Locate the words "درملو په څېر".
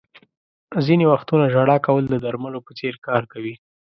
2.23-2.93